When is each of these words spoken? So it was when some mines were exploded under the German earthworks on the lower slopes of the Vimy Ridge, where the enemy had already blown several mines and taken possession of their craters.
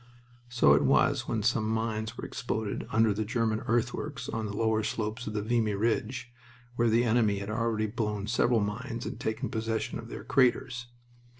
So 0.49 0.73
it 0.73 0.83
was 0.83 1.27
when 1.27 1.43
some 1.43 1.69
mines 1.69 2.17
were 2.17 2.25
exploded 2.25 2.87
under 2.91 3.13
the 3.13 3.23
German 3.23 3.59
earthworks 3.67 4.27
on 4.27 4.47
the 4.47 4.57
lower 4.57 4.81
slopes 4.81 5.27
of 5.27 5.33
the 5.35 5.43
Vimy 5.43 5.75
Ridge, 5.75 6.33
where 6.75 6.89
the 6.89 7.03
enemy 7.03 7.37
had 7.37 7.51
already 7.51 7.85
blown 7.85 8.25
several 8.25 8.61
mines 8.61 9.05
and 9.05 9.19
taken 9.19 9.49
possession 9.49 9.99
of 9.99 10.07
their 10.09 10.23
craters. 10.23 10.87